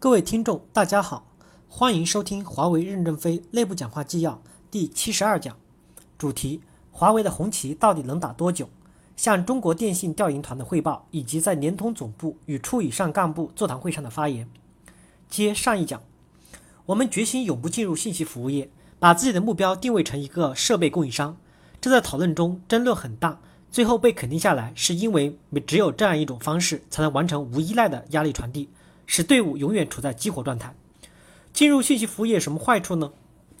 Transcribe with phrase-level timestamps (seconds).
[0.00, 1.26] 各位听众，大家好，
[1.68, 5.54] 欢迎收听华为任正非内部讲话纪要第七十二讲，
[6.16, 8.70] 主题：华为的红旗到底能打多久？
[9.14, 14.48] 向中国电信调研团的汇报，以及在联通总部与处以上干部座谈会上的发言。
[15.28, 16.00] 接上一讲，
[16.86, 21.36] 我们决心永不进入信息服务业，把自己的目标定位成一个设备供应商。
[21.78, 23.38] 这在讨论中争论很大，
[23.70, 28.70] 最后被肯定下来，是因为只有这样一种方式，才能完成无依赖的压力传递，
[29.12, 30.72] 使队伍永远处在激活状态。
[31.52, 33.10] 进入信息服务业有什么坏处呢？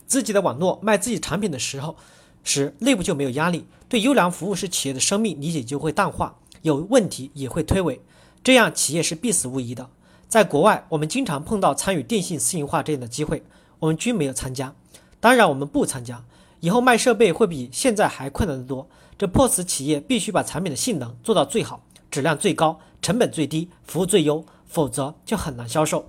[0.06, 1.96] 自己的网络卖自己产品的时候，
[2.44, 7.98] 时内部就没有压力，对优良服务是企业的生命理解就会淡化，有问题也会推诿，
[8.44, 9.90] 这样企业是必死无疑的。
[10.28, 13.42] 在国外，我们经常碰到参与电信私营化这样的机会，
[13.80, 14.72] 我们均没有参加。
[15.18, 16.22] 当然，我们不参加。
[16.60, 18.88] 以后卖设备会比现在还困难得多，
[19.18, 26.06] 这迫使企业必须把产品的性能做到最好，质量最高，成本最低，服务最优，否则就很难销售。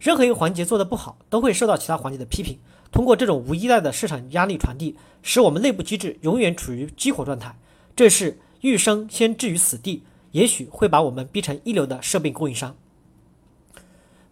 [0.00, 2.58] 任何一个环节做得不好，都会受到其他环节的批评。
[2.90, 7.56] 通过这种无依赖的市场压力传递，使我们内部机制永远处于激活状态，
[7.94, 12.74] 这是欲生先置于死地，也许会把我们逼成一流的设备供应商。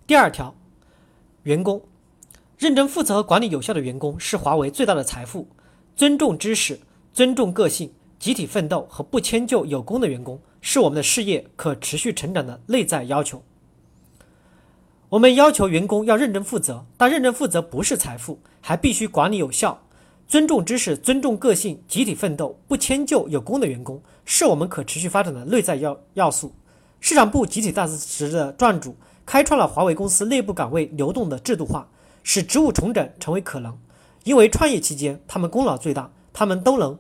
[0.07, 0.55] 第二条，
[1.43, 1.83] 员工。
[2.59, 5.49] 认真负责和管理有效的员工是华为最大的财富。
[5.97, 6.79] 尊重知识、
[7.13, 13.43] 尊重个性、集体奋斗和不迁就有功的员工是我们的事业可持续成长的内在要求。
[15.11, 19.83] 我们要求员工要认真负责，但认真负责不是财富，还必须管理有效。
[20.27, 26.55] 尊重知识、尊重个性、集体奋斗、不迁就有功的员工是我们可持续发展的内在要要素。
[27.01, 28.97] 市场部集体大辞职的撰主
[29.27, 31.87] 开创了华为公司内部岗位流动的制度化。
[32.25, 33.77] 使职务重整成为可能，
[34.23, 36.97] 因为创业期间他们功劳最大，他们都能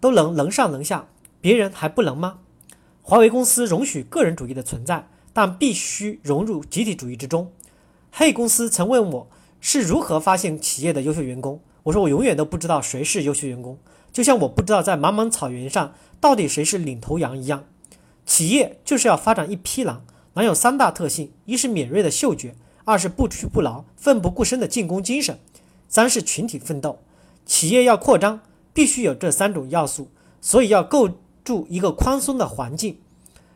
[0.00, 1.06] 都能能上能下，
[1.40, 2.40] 别人还不能吗？
[3.08, 7.52] 华为公司容许个人主义的存在，但必须融入集体主义之中。
[8.10, 13.78] 嘿公司曾问我是如何发现企业的优秀员工，我说我永远都不知道谁是优秀员工，
[14.12, 17.62] 就像我不知道在茫茫草原上到底谁是领头羊一样。
[18.24, 22.56] 企业就是要发展一匹狼，狼有三大特性：一是敏锐的嗅觉。
[22.84, 25.38] 二是不屈不挠、奋不顾身的进攻精神，
[25.88, 26.98] 三是群体奋斗。
[27.44, 28.40] 企业要扩张，
[28.72, 31.08] 必须有这三种要素，所以要构
[31.46, 32.98] 筑一个宽松的环境，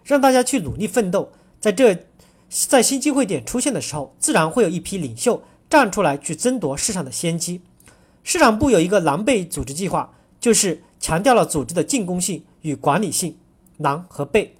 [0.05, 1.33] 让大家去努力奋斗。
[1.59, 2.06] 在这，
[2.49, 7.61] 在新机会点出现的时候，自然会有一批领袖站出来去争夺市场的先机。
[8.23, 13.37] 市场部有一个狼狈组织计划，就是强调了组织的进攻性与管理性，
[13.78, 14.51] 狼和狈。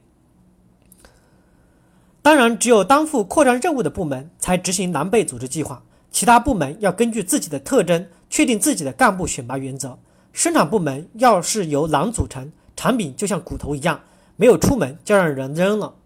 [2.23, 9.99] 当然，只有担负扩张任务的部门才执行狼狈组织计划，其他部门要根据自己的特征确定自己的干部选拔原则。
[10.33, 14.01] 生产部门要是由狼组成，产品就像骨头一样，
[14.37, 15.97] 没有出门就让人扔了。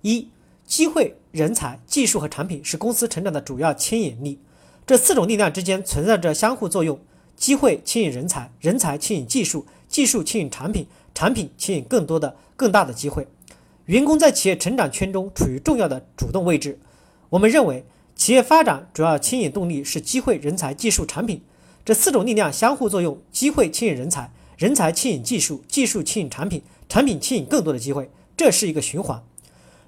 [0.00, 0.30] 一、
[0.64, 4.40] 机会、人才、技术和产品是公司成长的主要牵引力，
[4.86, 6.98] 这四种力量之间存在着相互作用，
[7.36, 13.28] 机会牵引人才，人才牵引技术，技术牵引产品，产品牵引更多的、更大的机会。
[13.84, 16.80] 员工在企业成长圈中处于重要的主动位置。
[17.28, 17.84] 我们认为，
[18.16, 21.42] 企业发展主要牵引动力是机会、人才、技术、产品
[21.84, 29.22] 这四种力量相互作用，机会牵引人才，人才牵引技术，技术牵引产品，产品牵引更多的机会，这是一个循环。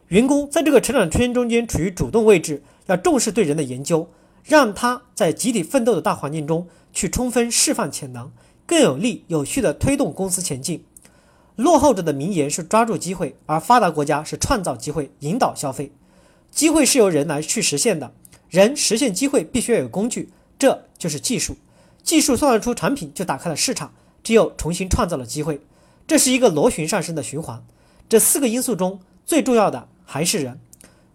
[0.07, 4.09] 员工在这个成长圈中间处于主动位置，要重视对人的研究，
[4.45, 8.31] 让他在集体奋斗的大环境中去充分释放潜能，
[8.65, 10.85] 更有力、有序地推动公司前进。
[11.57, 15.91] 落后者的名言是抓住机会，而发达国家是创造机会，引导消费。
[16.53, 18.13] 机会是由人来去实现的，
[18.49, 21.57] 人实现机会必须要有工具，这就是技术。
[22.03, 23.93] 技术创造出产品，就打开了市场，
[24.23, 25.61] 只有重新创造了机会。
[26.07, 27.65] 这是一个螺旋上升的循环。
[28.09, 30.61] 这四个因素中最重要的还是人。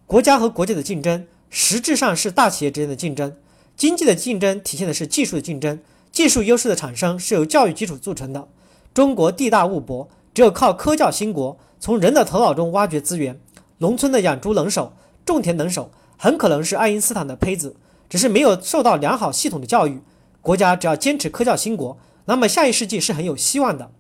[0.06, 3.36] 国家和国家的竞争，实质上是大企业之间的竞争。
[3.76, 5.80] 经济的竞争体现的是技术的竞争，
[6.12, 8.48] 技术优势的产生是由教育基础组成的。
[8.94, 10.10] 中国地大物博。
[10.34, 13.40] 只有靠科教兴国，从人的头脑中挖掘资源。
[13.78, 14.92] 农村的养猪能手、
[15.26, 17.78] 种田能手，很可能是爱因斯坦的胚子，
[18.10, 20.02] 只是没有受到良好系统的教育。
[20.42, 23.92] 国家只要坚持科教兴国，那么下一世纪是很有希望的。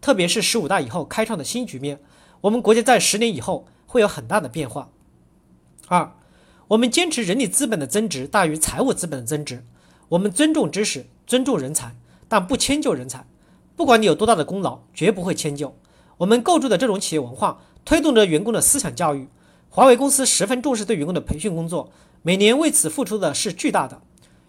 [0.00, 2.00] 特别是十五大以后开创的新局面，
[2.42, 4.90] 我们国家在十年以后会有很大的变化。
[5.88, 6.12] 二，
[6.68, 9.64] 我们坚持人力资本的增值大于财务资本的增值。
[10.10, 11.96] 我们尊重知识，尊重人才，
[12.28, 13.26] 但不迁就人才。
[13.74, 15.76] 不管你有多大的功劳，绝不会迁就。
[16.18, 19.28] 我们构筑的这种企业文化，推动着员工的思想教育。
[19.68, 21.92] 华为公司十分重视对员工的培训工作，
[22.22, 24.00] 每年为此付出的是巨大的。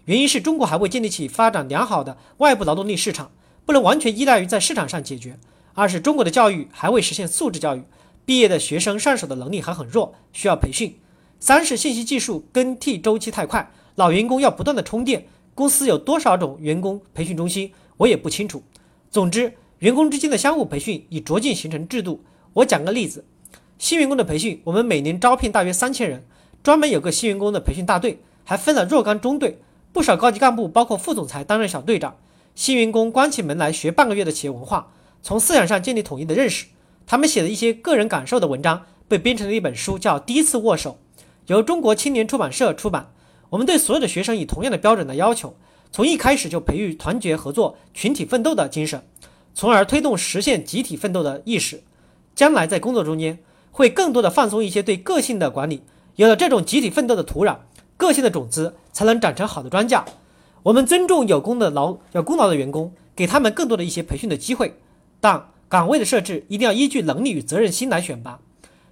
[0.05, 3.31] 原因是中国还未建立起发展良好的外部劳动力市场，
[3.65, 5.33] 不能完全依赖于在市场上解决；
[5.73, 7.83] 二是中国的教育还未实现素质教育，
[8.25, 10.99] 毕业的学生上手的能力还很弱，需要培训。
[11.39, 15.27] 三是信息技术更替周期太快，老员工要不断的充电。
[15.53, 18.63] 公司有多少种员工培训中心，我也不清楚。
[19.11, 22.23] 总之，员工之间的相互培训已逐渐形成制度。
[22.53, 23.25] 我讲个例子，
[23.77, 26.25] 新员工的培训，我们每年招聘大约三千人，
[26.63, 29.59] 专门有个新员工的培训大队，还分了若干中队，
[29.91, 32.17] 不少高级干部，包括副总裁担任小队长。
[32.55, 34.91] 新员工关起门来学半个月的企业文化，
[35.21, 36.65] 从思想上建立统一的认识。
[37.07, 40.99] 他们写的一些个人感受的文章被编成了一本书，叫《第一次握手》。
[41.47, 43.11] 由中国青年出版社出版。
[43.49, 45.55] 我们对所有的学生以同样的标准的要求，
[45.91, 49.03] 从一开始就培育团结合作、群体奋斗的精神，
[49.55, 51.81] 从而推动实现集体奋斗的意识。
[52.35, 53.39] 将来在工作中间
[53.71, 55.81] 会更多的放松一些对个性的管理。
[56.15, 57.57] 有了这种集体奋斗的土壤，
[57.99, 60.01] 个性的种子才能长成好的庄稼。
[60.63, 64.79] 我们尊重有功的劳有功劳的员工，给他们更多的一些培训的机会。
[65.19, 68.39] 但岗位的设置一定要依据能力与责任心来选拔。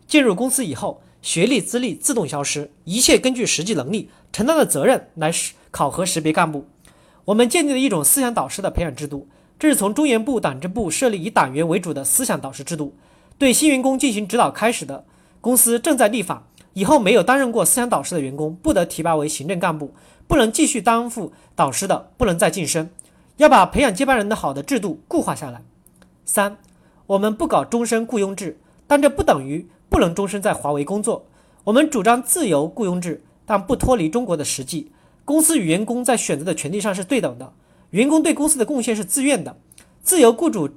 [0.06, 1.01] 进入公司以后。
[1.19, 6.65] 学历资历自动消失，一切根据实际能力承担的责任来识考核识别干部。
[7.25, 9.27] 我们建立了一种思想导师的培养制度，
[9.59, 12.95] 这是从中研部党支部设立以党员为主的思想导师制度，
[13.38, 15.04] 对新员工进行指导开始的。
[15.42, 16.48] 公司正在立法，
[16.78, 19.96] 以后没有担任过思想导师的员工不得提拔为行政干部，
[20.28, 22.92] 不能继续担负导师的不能再晋升。
[23.38, 25.64] 要把培养接班人的好的制度固化下来。
[26.24, 26.58] 三，
[27.08, 29.68] 我们不搞终身雇佣制，但这不等于。
[29.90, 31.26] 不能终身在华为工作。
[31.64, 34.92] 我们主张自由雇佣制，但不脱离中国的实际。
[35.26, 37.54] 公司与员工在选择的权利上是对等的，
[37.90, 39.56] 员工对公司的贡献是自愿的。
[40.04, 40.70] 自由雇主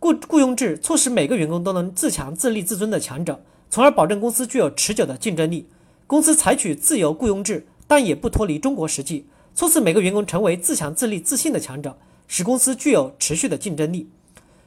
[0.00, 5.68] 雇雇佣制促使每个员工都能自强自立自尊的强者，从而保证公司具有持久的竞争力。
[6.06, 11.98] 公司采取自由雇佣制，但也不脱离中国实际，促使每个员工成为自强自立自信的强者，
[12.28, 14.08] 使公司具有持续的竞争力。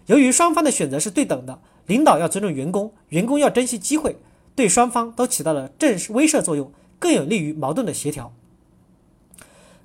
[0.07, 1.60] 由于双方的选择是对等的。
[1.88, 4.16] 领导要尊重员工，员工要珍惜机会，
[4.54, 8.31] 对双方都起到了正威慑作用，更有利于矛盾的协调。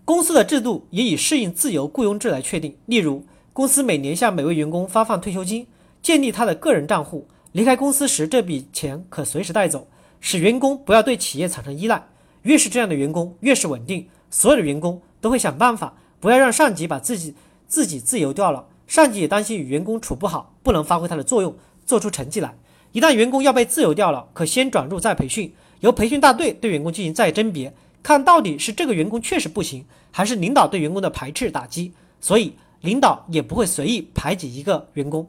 [0.05, 3.25] 公司的制度也以适应自由雇佣制来确定，例如，
[3.55, 5.67] 公司每年向每位员工发放退休金，
[6.02, 9.86] 建立他的个人账户，离开公司时这笔钱可随时带走，
[10.18, 12.04] 使员工不要对企业产生依赖。
[12.42, 17.36] 越是这样的员工，越是稳定，所有的员工都会想办法，不要让上级把自己
[17.68, 18.66] 自己自由掉了。
[18.88, 21.54] 上级也担心与员工处不好，不能发挥他的作用。
[21.86, 22.56] 做出成绩来。
[22.90, 27.72] 一旦员工要被自由掉了，可先转入再培训，由培训大队对员工进行再甄别，
[28.02, 31.92] 看到底是这个员工确实不行，还是领导对员工的排斥打击。
[32.20, 35.28] 所以领导也不会随意排挤一个员工。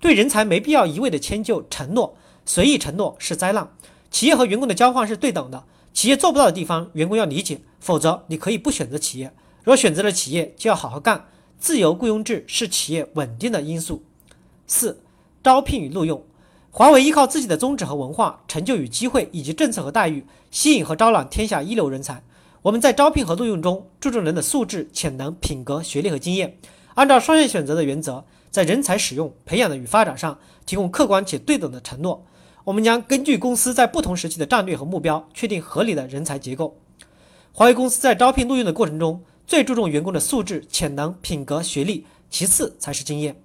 [0.00, 3.70] 对人才没必要一味的迁就承诺，随意承诺是灾难。
[4.10, 9.32] 企业和员工的交换是对等的，企业做不到的地方，员工要理解，否则你可以不选择企业。
[9.64, 11.26] 若选择了企业，就要好好干。
[11.58, 14.02] 自由雇佣制是企业稳定的因素。
[14.66, 15.02] 四。
[15.42, 16.24] 招聘与录用，
[16.72, 22.20] 华为依靠自己的宗旨和文化、成就与机会，以及政策和待遇，吸引和招揽天下一流人才。
[22.62, 26.58] 我们在招聘和录用中注重人的素质、潜能、品格、学历和经验，
[26.96, 28.24] 按照双向选择的原则，
[28.56, 32.24] 在人才使用、培养的与发展上提供客观且对等的承诺。
[32.64, 36.74] 我们将根据公司在不同时期的战略和目标，确定合理的人才结构。
[37.52, 43.36] 华为公司在招聘录用的过程中，最注重员工的素质、潜能、品格、学历，其次才是经验。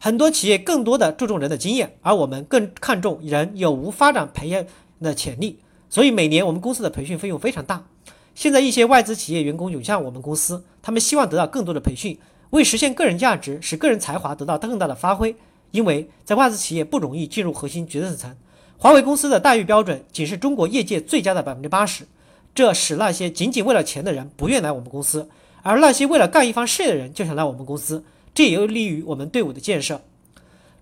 [0.00, 4.66] 很多企业更多的注重人的经验，而我们更看重人有无发展培养
[5.00, 5.60] 的潜力。
[5.88, 7.86] 所以每年我们公司的培训费用非常大。
[8.34, 12.18] 现在一些外资企业员工涌向我们公司，他们希望得到更多的培训，
[12.50, 15.34] 为实现个人价值，使个人才华得到更大的发挥。
[15.72, 18.34] 因为在外资企业不容易进入核心决策层，
[18.78, 22.06] 华为公司的待遇标准仅是中国业界最佳的百分之八十，
[22.54, 25.28] 这使那些仅仅为了钱的人不愿来我们公司，
[25.62, 28.04] 而那些为了干一番事业的人就想来我们公司。
[28.32, 30.02] 这也有利于我们队伍的建设。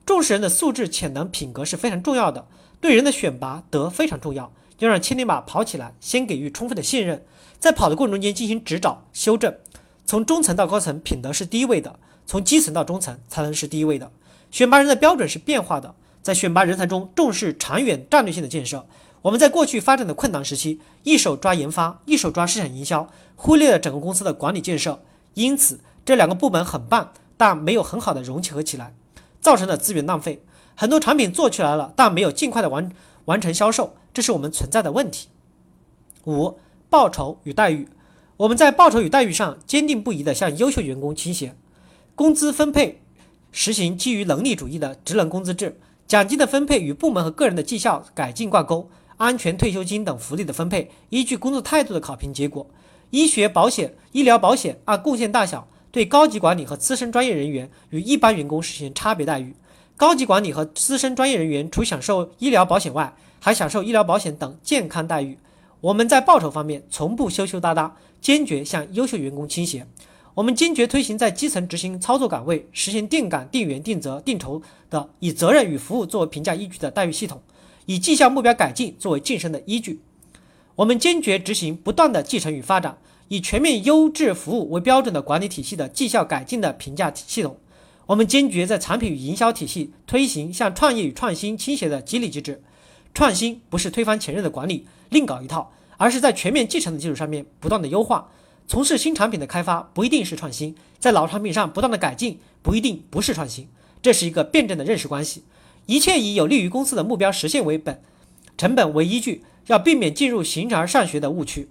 [0.05, 2.47] 重视人的素质、潜能、品格是非常重要的，
[2.81, 4.53] 对人的选拔德非常重要。
[4.81, 7.25] 要让千里马跑起来，先给予充分的信任，
[7.59, 9.55] 在跑的过程中间进行指导、修正。
[10.05, 14.11] 从中层到高层，品德是第一位的；从基层到中层，才能是第一位的。
[14.51, 18.87] 选拔人的标准是变化的，在选拔人才中重视长远战略性的建设。
[19.23, 25.03] 我们在过去发展的困难时期，一手抓研发，一手抓市场营销，忽略了整个公司的管理建设，
[25.35, 27.13] 因此这两个部门很棒。
[27.37, 28.95] 但没有很好的融合起来，
[29.41, 30.45] 造成了资源浪费。
[30.77, 32.93] 很多产品做出来了，但没有尽快的完
[33.25, 35.27] 完成销售，这是我们存在的问题。
[36.27, 36.57] 五、
[36.89, 37.89] 报酬与待遇，
[38.37, 41.55] 我们在报酬与待遇上坚定不移地向优秀员工倾斜。
[42.17, 43.01] 工资分配
[43.53, 52.67] 实行基于能力主义的职能工资制，奖金的分配与部门和个人的绩效改进挂钩，安全退休金等福利的分配依据工作态度的考评结果。
[53.11, 55.69] 医学保险、医疗保险按贡献大小。
[55.93, 59.55] 对高级管理和资深专业人员与一般员工实行差别待遇。
[59.97, 65.39] 高级管理和资深专业人员除享受医疗保险外，还享受医疗保险等健康待遇。
[65.85, 69.87] 我们在报酬方面从不羞羞答答，坚决向优秀员工倾斜。
[70.33, 77.43] 我们坚决推行在基层执行操作岗位实行定岗、定员、定责、定酬的以责任与服务作为评价依据的待遇系统，
[77.85, 80.01] 以绩效目标改进作为晋升的依据。
[80.75, 82.97] 我们坚决执行不断的继承与发展，
[83.29, 87.59] 以全面优质服务为标准的管理体系的绩效改进的评价系统。
[88.07, 92.63] 我们坚决在产品与营销体系推行向创业与创新倾斜的激励机制。
[93.15, 98.29] 创新不是推翻前任的管理，另搞一套，而是在全面继承的基础上面不断的优化。
[98.67, 103.69] 从事新产品的开发不一定是创新，在老产品上不断的改进不一定不是创新，
[104.03, 105.45] 这是一个辩证的认识关系。
[105.87, 108.03] 一切以有利于公司的目标实现为本，
[108.59, 111.69] 成本为依据，要避免进入形而上学的误区。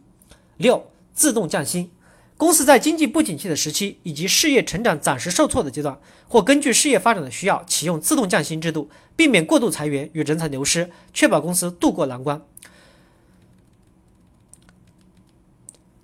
[0.55, 1.91] 六、自动降薪。
[2.35, 12.41] 公司在经济不景气的时期以及事业成长暂时受挫的阶段，或根据事业发展的需要启用自动降薪制度，避免过度裁员与人才流失，确保公司渡过难关。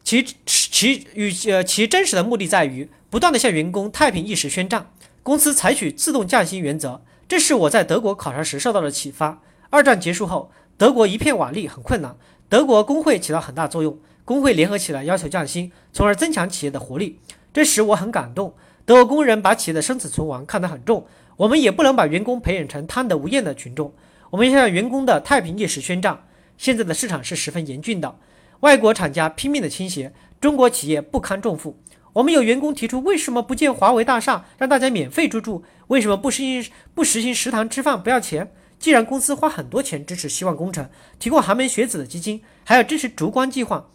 [0.04, 4.92] 其其与呃其真实的目的在于不断的向员工太平意识宣战。
[5.22, 9.44] 公司采取自动降薪原则，这是我在德国考察时受到的启发。
[9.70, 12.18] 二战结束后，德国一片瓦砾，很困难。
[12.48, 17.20] 德国工会起到很大作用，工会联合起来要求降薪，从而增强企业的活力。
[17.52, 18.54] 这使我很感动。
[18.86, 21.06] 德国工人把企业的生死存亡看得很重，
[21.38, 23.94] 我们也不能把员工培养成贪得无厌的群众。
[24.30, 26.26] 我们要向员工的太平意识宣战。
[26.58, 28.18] 现在的市场是十分严峻的。
[28.62, 30.12] 外国厂家拼命的倾斜，
[30.42, 31.80] 中国企业不堪重负。
[32.14, 35.64] 我们有员工提出，为什么不建华为大厦，让大家免费入住？
[35.88, 38.52] 为什么不实行不实行食堂吃饭不要钱？
[38.78, 43.88] 既然公司花很多钱支持希望工程，提供寒门学子的基金，还要支持烛光计划，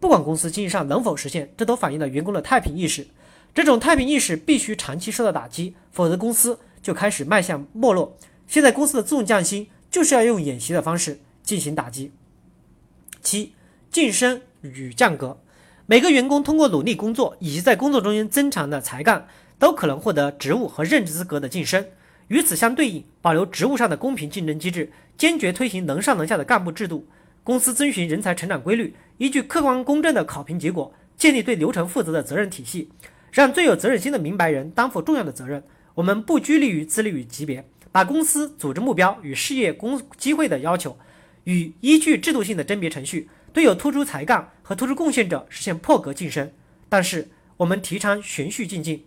[0.00, 3.06] 不管公司经济上能否实现，这都反映了员工的太平意识。
[3.54, 8.16] 这种太平意识必须长期受到打击，否则公司就开始迈向没落。
[8.48, 12.10] 现在公司的自动降薪，就是要用演习的方式进行打击。
[13.22, 13.52] 七。
[13.90, 15.36] 晋升与降格，
[15.86, 19.26] 每个员工通过努力工作以及在工作中间增长的才干，
[19.58, 21.84] 都可能获得职务和任职资格的晋升。
[22.28, 27.04] 与此相对应，保留职务上的公平竞争机制，坚决推行能上能下的干部制度。
[27.42, 32.88] 公司遵循人才成长规律，依据客观公正的考评结果，建立对流程负责的责任体系，
[33.30, 35.62] 让最有责任心的明白人担负重要的责任。
[35.94, 40.96] 我们不拘泥于资历与级别，把公司组织目标与事业工机会的要求，
[41.44, 43.28] 与依据制度性的甄别程序。
[43.52, 46.50] 对有突出才干和突出贡献者实现破格晋升，
[46.88, 49.04] 但是我们提倡循序渐进。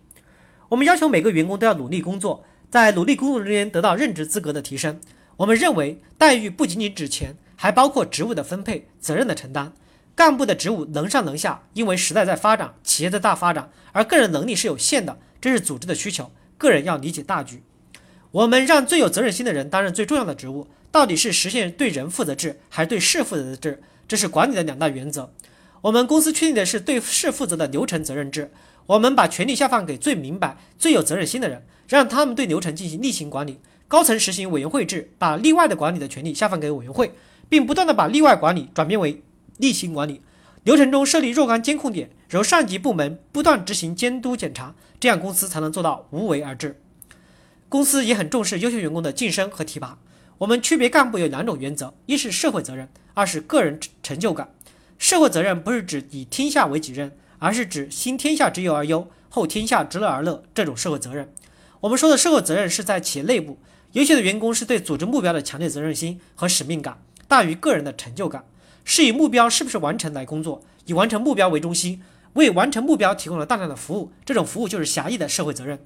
[0.70, 5.02] 我们要求每个员工都要努力工作，在努力工作中间得到任职资格的提升。
[5.38, 9.74] 我们认为待遇不仅仅指钱，还包括职务的分配、责任的承担。
[10.16, 16.32] 干部的职务能上能下，因为时代在发展，企业在大发展，而个人能力是有限的，这是组织的需求。
[16.58, 17.64] 个人要理解大局。
[18.32, 23.82] 我们让最有责任心的人担任最重要的职务，到底是实现对人负责制，还是对事负责制？
[24.08, 25.32] 这是管理的两大原则。
[25.82, 28.52] 我们公司确定的是对事负责的流程责任制。
[28.86, 33.60] 我们把权力下放给最明白、最有责任心的人，让他们对流程进行例行管理。
[33.88, 37.14] 高层实行委员会制，把例外的管理的权利下放给委员会，
[37.50, 39.22] 并不断的把例外管理转变为
[39.58, 40.22] 例行管理。
[40.64, 46.80] 流程中设立若干监控点，由上级部门不断执行监督检查，这样公司才能做到无为而治。
[47.68, 49.98] 公司也很重视优秀员工的晋升和提拔。
[50.38, 52.88] 我们区别干部有两种原则：一是社会责任。
[53.14, 54.50] 二是个人成就感，
[54.98, 61.32] 社会责任不是指以天下为己任，而是指先天下之忧而忧，后天下之乐而乐这种社会责任。
[61.82, 63.60] 我们说的社会责任是在企业内部，
[63.92, 68.44] 优秀的员工是对组织目标的强烈责任心和使命感大于个人的成就感，
[68.86, 72.02] 是以目标是不是完成来工作，以完成目标为中心，
[72.34, 75.80] 为完成目标提供了大量的服务，这种服务就是狭义的社会责任。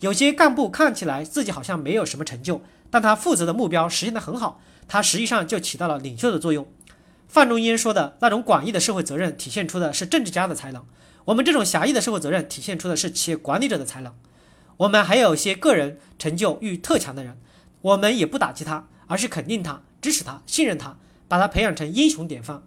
[0.00, 4.60] 有些干部看起来自己好像没有什么成就，但他负责的目标实现的很好。
[4.88, 6.66] 他实际上就起到了领袖的作用。
[7.28, 10.82] 范仲淹说的那种广义的社会责任，体现出的是政治家的才能；
[11.26, 14.12] 我们这种狭义的社会责任，体现出的是企业管理者的才能。
[14.78, 17.38] 我们还有些个人成就欲特强的人，
[17.82, 20.96] 我们也不打击他，而是肯定他、支持他、信任他，
[21.30, 22.60] 把他培养成英雄典范。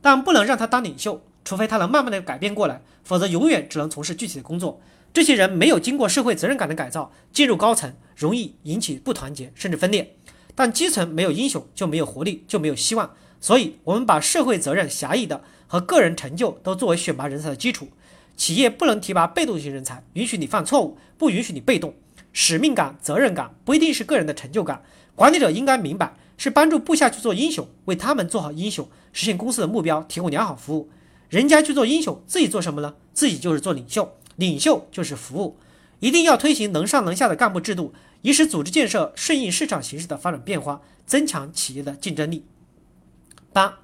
[0.00, 4.80] 但不能让他当领袖，除非他能慢慢的改变过来，否则永远只能从事具体的工作。
[5.12, 10.16] 这些人没有经过社会责任感的改造，进入高层容易引起不团结，甚至分裂。
[10.54, 13.14] 但基层没有英雄，就没有活力，就没有希望。
[13.40, 17.88] 所以，我们把社会责任狭义的和个人成就都作为选拔人才的基础。
[18.36, 21.92] 企业不能提拔被动型人才，允许你犯错误，不允许你被动。
[22.32, 24.82] 使命感、责任感不一定是个人的成就感。
[25.16, 30.88] 管理者应该明白，是帮助部下去做英雄，为他们做好英雄，实现公司的目标，提供良好服务。
[31.28, 32.94] 人家去做英雄，自己做什么呢？
[33.12, 35.58] 自己就是做领袖，领袖就是服务。
[36.00, 37.92] 一定要推行能上能下的干部制度。
[38.22, 42.44] 以使组织建设顺应市场形势的发展变化，增强企业的竞争力。
[43.52, 43.78] 八、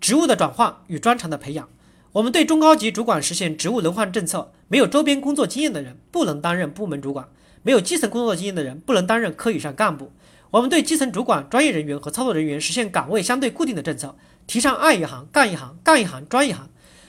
[0.00, 1.68] 职务的转换与专长的培养。
[2.12, 7.28] 我们对中高级主管实现职务轮换政策，没有周边工作经验的人不能担任部门主管，
[7.62, 10.10] 没有基层工作经验的人不能担任科以上干部。
[10.50, 14.16] 我们对基层主管、专业人员和操作人员实现岗位相对固定的政策，
[14.46, 16.68] 提倡爱一行干一行，干一行专一行。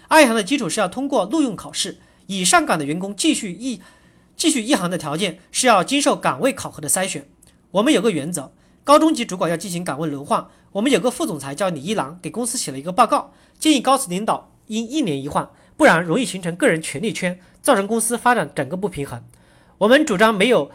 [0.09, 3.81] 爱一行的基础是要通过录用考试，已上岗的员工继续一
[4.35, 7.27] 继续一行的条件是要经受岗位考核的筛选。
[7.71, 8.51] 我们有个原则，
[8.83, 10.47] 高中级主管要进行岗位轮换。
[10.73, 14.51] 我们有个副总裁叫李一郎，给公司写了一个报告，建议高层领导。
[14.67, 19.21] 应一年一换，不然容易形成个人权力圈，造成公司发展整个不平衡。
[19.79, 20.71] 我们主张没有，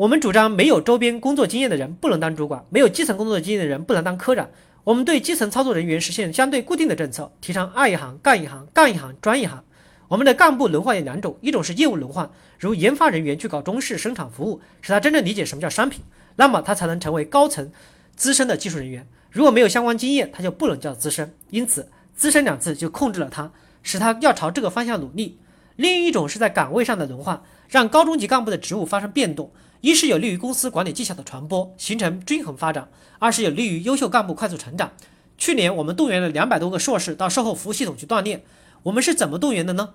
[0.00, 4.48] 我们主张没有周边工作经验的人不能当主管，没有基层工作经验的人不能当科长。
[4.82, 9.62] 我们对基层操作人员实现相对固定的政策，提倡爱一行干一行，干一行专一行。
[10.08, 16.02] 我们的干部轮换有两种，一种是业务轮换，如研发人员去搞中式生产服务，使他真正理解什么叫商品，
[16.36, 17.70] 那么他才能成为高层
[18.16, 19.06] 资深的技术人员。
[19.30, 21.34] 如果没有相关经验，他就不能叫资深。
[21.50, 21.90] 因此。
[22.16, 23.52] 资深两字就控制了他，
[23.82, 25.38] 使他要朝这个方向努力。
[25.76, 32.88] 另一种是在岗位上的轮换，让高中级干部的职务发生变动，一是有利于公司管理技巧的传播，形成均衡发展；
[33.20, 34.90] 二是有利于优秀干部快速成长。
[35.38, 38.42] 去年我们动员了两百多个硕士到售后服务系统去锻炼。
[38.82, 39.94] 我们是怎么动员的呢？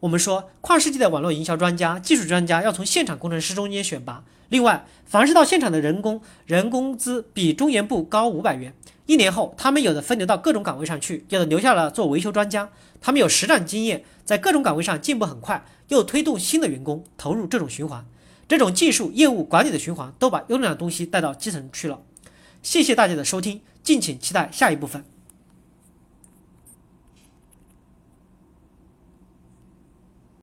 [0.00, 4.22] 我们说，跨世纪的网络营销专家、技术专家要从现场工程师中间选拔。
[4.48, 8.72] 另外，凡是到现场的人工人工资比中研部高五百元。
[9.06, 12.68] 一年后，他们有的分流到各种岗位上去，有的留下了做维修专家。
[13.00, 18.04] 他们有实战经验，在各种岗位上进步很快，又推动新的员工投入这种循环，
[18.46, 22.00] 这种技术、业务、管理的循环，都把优良的东西带到基层去了。
[22.62, 25.04] 谢谢大家的收听，敬请期待下一部分。